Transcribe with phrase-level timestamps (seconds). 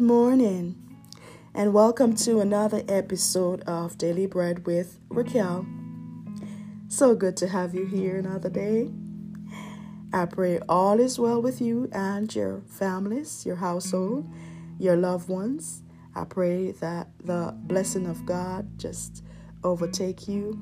[0.00, 0.76] Good morning,
[1.54, 5.66] and welcome to another episode of Daily Bread with Raquel.
[6.88, 8.90] So good to have you here another day.
[10.10, 14.26] I pray all is well with you and your families, your household,
[14.78, 15.82] your loved ones.
[16.14, 19.22] I pray that the blessing of God just
[19.64, 20.58] overtake you.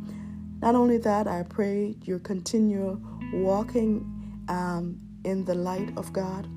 [0.60, 3.00] Not only that, I pray you continue
[3.32, 6.48] walking um, in the light of God.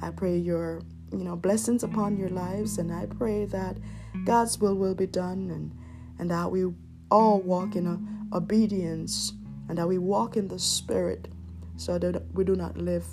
[0.00, 0.80] I pray your
[1.12, 3.76] you know blessings upon your lives, and I pray that
[4.24, 5.72] God's will will be done, and
[6.18, 6.72] and that we
[7.10, 9.32] all walk in a, obedience,
[9.68, 11.28] and that we walk in the Spirit
[11.76, 13.06] so that we do not live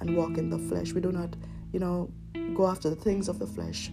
[0.00, 0.92] and walk in the flesh.
[0.92, 1.36] We do not,
[1.72, 2.10] you know,
[2.54, 3.90] go after the things of the flesh,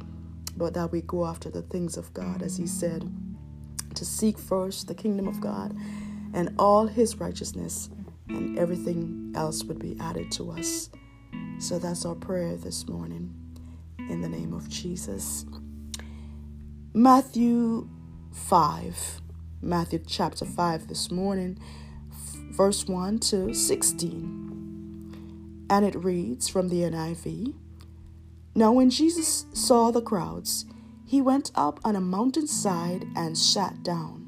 [0.57, 3.09] but that we go after the things of God, as He said,
[3.93, 5.75] to seek first the kingdom of God
[6.33, 7.89] and all His righteousness,
[8.27, 10.89] and everything else would be added to us.
[11.59, 13.33] So that's our prayer this morning.
[14.09, 15.45] In the name of Jesus.
[16.93, 17.89] Matthew
[18.31, 19.21] 5.
[19.61, 21.57] Matthew chapter 5 this morning
[22.55, 25.67] verse 1 to 16.
[25.69, 27.53] And it reads from the NIV
[28.55, 30.63] Now, when Jesus saw the crowds,
[31.05, 34.25] he went up on a mountainside and sat down.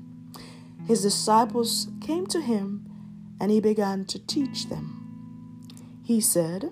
[0.86, 2.86] His disciples came to him,
[3.40, 4.94] and he began to teach them.
[6.04, 6.72] He said,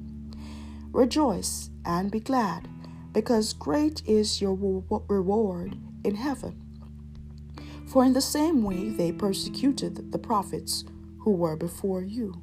[0.91, 2.67] Rejoice and be glad,
[3.13, 6.61] because great is your reward in heaven.
[7.87, 10.83] For in the same way they persecuted the prophets
[11.19, 12.41] who were before you.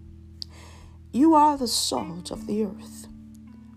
[1.12, 3.08] You are the salt of the earth.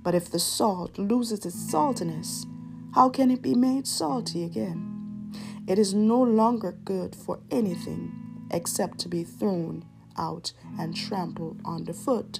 [0.04, 2.46] But if the salt loses its saltiness,
[2.94, 5.32] how can it be made salty again?
[5.68, 8.12] It is no longer good for anything
[8.52, 9.86] except to be thrown
[10.18, 12.40] out and trampled underfoot.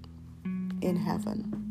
[0.81, 1.61] in heaven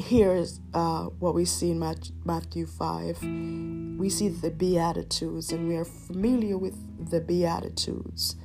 [0.00, 3.22] here is uh, what we see in Matthew 5.
[3.22, 6.74] We see the Beatitudes, and we are familiar with
[7.10, 8.36] the Beatitudes.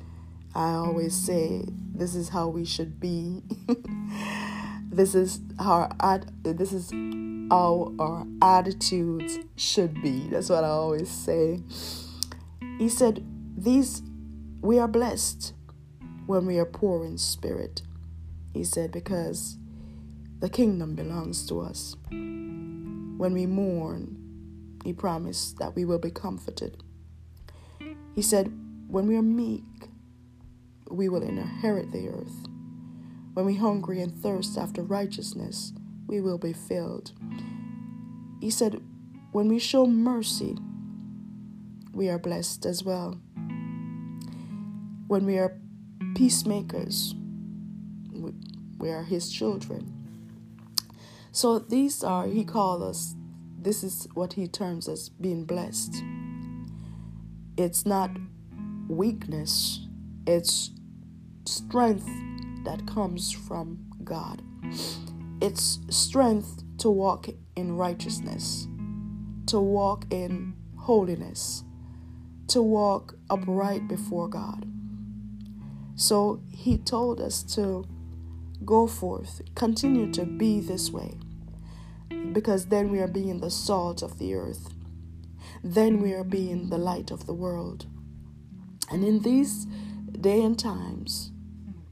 [0.54, 3.42] I always say this is how we should be.
[4.92, 6.92] this is how our this is
[7.50, 10.28] how our attitudes should be.
[10.30, 11.62] That's what I always say.
[12.78, 13.26] He said,
[13.58, 14.04] "These
[14.62, 15.54] we are blessed
[16.26, 17.82] when we are poor in spirit."
[18.56, 19.58] He said because
[20.40, 21.98] the kingdom belongs to us.
[22.10, 26.82] When we mourn, He promised that we will be comforted.
[28.16, 28.58] He said,
[28.88, 29.90] When we are meek,
[30.90, 32.48] we will inherit the earth.
[33.34, 35.74] When we hungry and thirst after righteousness,
[36.08, 37.12] we will be filled.
[38.40, 38.82] He said,
[39.34, 40.58] When we show mercy,
[41.92, 43.20] we are blessed as well.
[45.08, 45.58] When we are
[46.16, 47.16] peacemakers,
[48.80, 49.96] we are His children.
[51.36, 53.14] So these are, he called us,
[53.60, 56.02] this is what he terms as being blessed.
[57.58, 58.12] It's not
[58.88, 59.82] weakness,
[60.26, 60.72] it's
[61.46, 62.10] strength
[62.64, 64.42] that comes from God.
[65.42, 67.28] It's strength to walk
[67.58, 68.70] in righteousness,
[69.48, 71.66] to walk in holiness,
[72.48, 74.66] to walk upright before God.
[75.96, 77.86] So he told us to
[78.66, 81.18] go forth, continue to be this way.
[82.32, 84.70] because then we are being the salt of the earth.
[85.64, 87.86] Then we are being the light of the world.
[88.92, 89.66] And in these
[90.20, 91.32] day and times,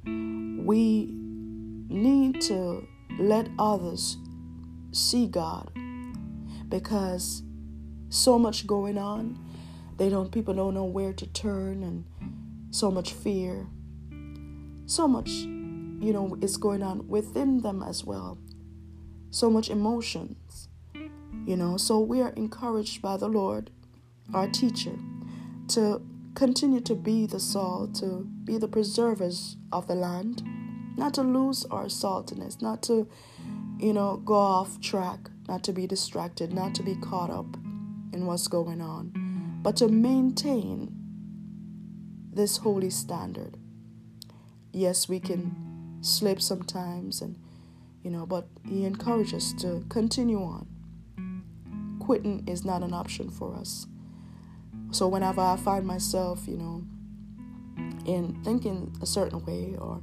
[0.06, 1.10] we
[1.90, 2.88] need to
[3.20, 4.18] let others
[4.92, 5.72] see God
[6.70, 7.44] because
[8.10, 9.40] so much going on.
[9.98, 12.06] They don't people don't know where to turn and
[12.72, 13.68] so much fear.
[14.86, 15.30] So much,
[16.04, 18.38] you know, is going on within them as well
[19.32, 20.70] so much emotions.
[21.46, 23.72] You know, so we are encouraged by the Lord,
[24.34, 24.98] our teacher,
[25.70, 26.02] to
[26.36, 30.44] continue to be the salt, to be the preservers of the land,
[30.96, 33.10] not to lose our saltiness, not to,
[33.80, 37.58] you know, go off track, not to be distracted, not to be caught up
[38.14, 40.96] in what's going on, but to maintain
[42.32, 43.58] this holy standard.
[44.72, 45.73] Yes, we can
[46.04, 47.38] slip sometimes and
[48.04, 50.68] you know, but he encouraged us to continue on.
[52.00, 53.88] Quitting is not an option for us.
[54.92, 56.84] So whenever I find myself, you know,
[58.06, 60.02] in thinking a certain way or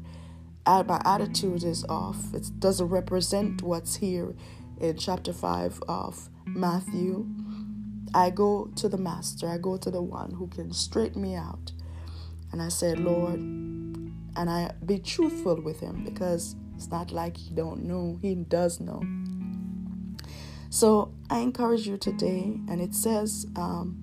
[0.67, 4.35] my attitude is off, it doesn't represent what's here
[4.81, 7.27] in chapter 5 of Matthew,
[8.15, 11.73] I go to the Master, I go to the one who can straighten me out.
[12.51, 13.39] And I said, Lord,
[14.37, 18.81] and I be truthful with him because it's not like he don't know, he does
[18.81, 19.03] know.
[20.71, 23.97] So I encourage you today, and it says, um,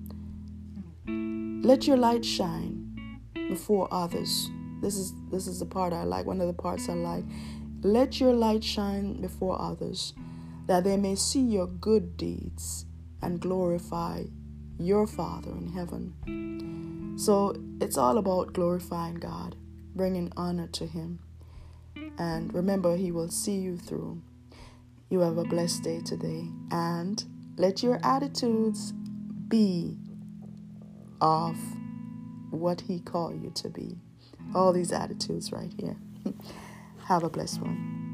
[1.64, 6.26] "Let your light shine before others." This is this is the part I like.
[6.26, 7.24] One of the parts I like.
[7.82, 10.12] Let your light shine before others,
[10.66, 12.86] that they may see your good deeds
[13.22, 14.24] and glorify
[14.78, 17.16] your Father in heaven.
[17.18, 19.56] So it's all about glorifying God,
[19.98, 21.18] bringing honor to Him.
[22.16, 24.22] And remember, He will see you through.
[25.10, 26.46] You have a blessed day today.
[26.70, 27.22] And
[27.58, 28.92] let your attitudes
[29.48, 29.98] be
[31.20, 31.58] of
[32.50, 33.98] what He called you to be.
[34.54, 35.96] All these attitudes right here.
[37.04, 38.07] have a blessed one.